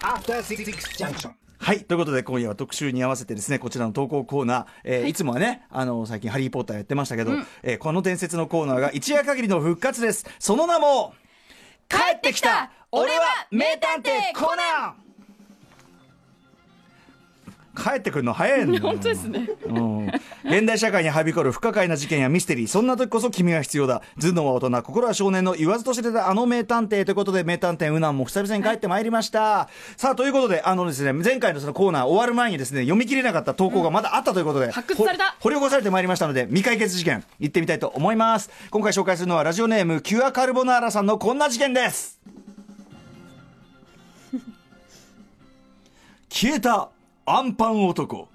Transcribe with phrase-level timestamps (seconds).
[0.00, 0.64] After Six
[0.96, 1.32] Junction.
[1.58, 1.84] はい。
[1.84, 7.32] ということで、今夜は特集に合わせてですね、こちらの投稿コーナー、えーい、つもはね、あの、最近ハリーポッターやってましたけど、
[7.62, 10.24] えーこの伝説のコーナーが一夜限りの復活です。
[10.38, 11.14] その名も、
[11.90, 15.03] 帰ってきた俺は名探偵コナン
[17.74, 18.82] 帰ってくるの早いんだよ。
[18.82, 19.48] 本当ですね。
[19.66, 20.06] うん。
[20.44, 22.66] 現代社会にはびこる不可解な事件やミステリー。
[22.68, 24.02] そんな時こそ君が必要だ。
[24.20, 35.32] 頭脳は大人心は少年の言わずと知れたあの名探偵ということで名探偵ウナンも久々に帰ってまいりました、さあということであのですね前回のそのコーナー終わる前にですね読み切れなかった投稿がまだあったということで、発掘された。
[35.32, 38.50] ほ掘り起こされてまいりましたので未解決事件行ってみたいと思います。
[38.70, 42.20] 今回紹介するのはラジオネームキュアカルボナーラさんのこんな事件です。
[46.28, 46.88] 消えた
[47.26, 48.28] アンパン男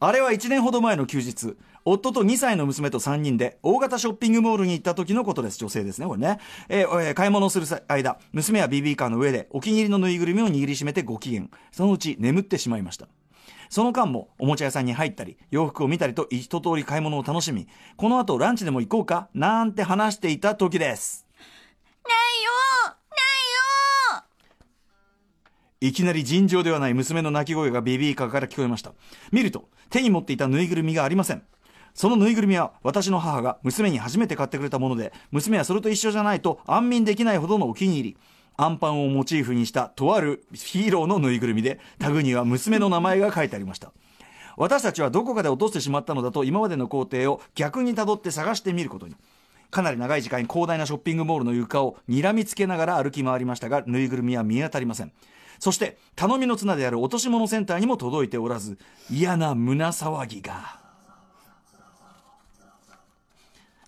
[0.00, 5.58] あれは1年ほど前の休日夫と2歳の娘と3人で大型ショッピングモールに行った時のことです。
[5.58, 6.38] 女性ですね、これね。
[6.70, 11.48] えーえー買い物をする間、娘は BB カーの上でお気に入りのぬいぐるみを握りしめてご機嫌。
[11.72, 13.06] そのうち眠ってしまいました。
[13.68, 21.26] その間もおもちゃ屋さんに入ったり、洋服を見たりと一通り買い物を楽しみ、この後ランチでも行こうかなんて話していた時です。
[22.04, 22.50] ないよ
[23.10, 23.16] な
[24.16, 24.24] いよ
[25.86, 28.94] いきなり尋常ではない娘の泣き声がベビーカーから聞こえました。
[29.32, 31.42] 見ると、手に持っていたぬいぐるみがありません。
[31.92, 38.16] そのぬいぐるみは私の母が娘に初めて買ってくれたもので、娘はそれと一緒じゃないと安眠できないほどのお気に入り。
[38.56, 43.92] アンパンをモチーフにしたとあるヒーローのぬいぐるみで、タグには娘の名前が書いてありました。
[44.56, 49.16] 私たちはどこかで落としてしまったのだと今までの工程を逆に辿って探してみることに。
[49.70, 55.12] かなり長い時間広大なショッピングモールの床を睨みつけながら歩き回りましたがぬいぐるみは見当たりません
[55.58, 58.78] そして頼みの綱である落とし物センターにも届いておらず
[59.10, 60.82] 嫌な胸騒ぎが。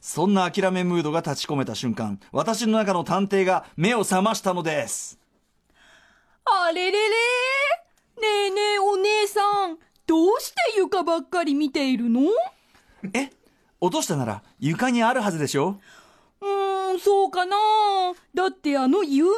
[0.01, 5.19] そんな諦めムードが立ち込めた瞬間私の中の探偵が目を覚ましたのです。
[6.45, 6.99] あれれれ。
[7.01, 12.21] ねえねえお姉さん、どうして床ばっかり見ているの？
[13.13, 13.31] え
[13.81, 15.81] 落としたなら床にあるはずでしょ？
[16.41, 17.57] うーん、そうかな。
[18.33, 19.35] だってあの有名な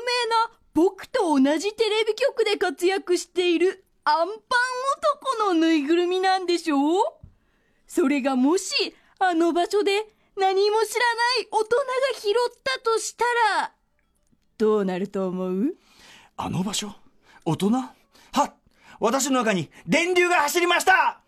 [1.58, 7.02] じテレビ局で活躍しているアンパン男のぬいぐるみなんでしょう？
[7.86, 11.84] それがもしあの場所で何も知らない大人が
[12.20, 13.24] 拾ったとした
[13.58, 13.72] ら、
[14.56, 15.74] どうなると思う？
[16.36, 16.94] あの場所？
[17.44, 17.70] 大人？
[17.70, 17.92] は
[18.44, 18.54] っ！
[19.00, 21.20] 私の中に電流が走りました！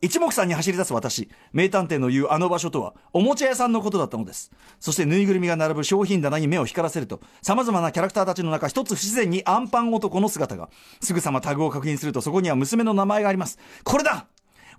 [0.00, 4.52] 一目散に走り出す私名探偵の言うあの場所とはおもちゃ屋さんのことだったのです。
[4.78, 10.68] そしてぬいぐるみが並ぶ商品棚に目を光らせると様々なキャラクターたちの中一つ不自然にアンパン男の姿が
[11.00, 13.58] すぐさまタグを確認するとそこには娘の名前があります。
[13.82, 14.26] これだ!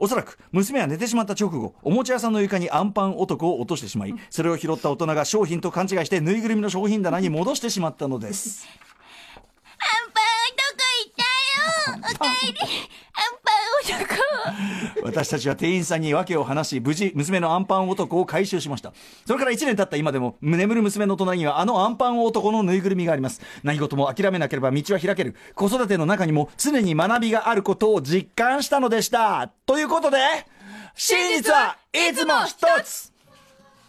[0.01, 8.65] おそらく娘は寝てしまった直後おもちゃ屋さんの床にアンパン男を落としてしまいそれを拾った大人が商品と勘違いしてぬいぐるみの商品棚に戻してしまったのです。
[9.77, 10.23] アンパン
[10.55, 11.23] 男いた
[11.91, 12.15] よ!
[12.15, 12.57] おかえり!
[12.59, 13.38] アン
[13.91, 14.15] パン男
[15.03, 18.93] 私たちは店員さんに訳を話し無事娘のアンパン男を回収しました。
[19.25, 23.41] それから1年経った今でも眠る娘の隣にはあのアンパン男のぬいぐるみがあります。
[23.63, 25.35] 何事も諦めなければ道は開ける。
[25.55, 29.51] 子育ての中にも常に学びがあることを実感したのでした。
[29.65, 30.17] ということで
[30.95, 33.13] 真実はいつも一つ。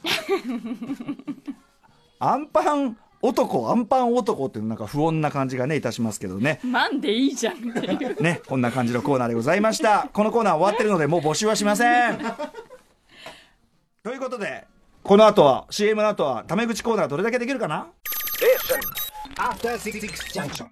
[2.18, 8.22] アンパン男アンパン男っていうなんか不穏な感じがねいたしますけどねなんでいいじゃんっていう。
[8.22, 10.08] ね、こんな感じのコーナーでございました。
[10.12, 12.18] このコーナー終わってるので、もう募集はしません。
[14.02, 14.66] ということで、
[15.02, 17.88] この後は、CM の後は、タメ口コーナーどれだけできるかな
[20.32, 20.66] ？Junction.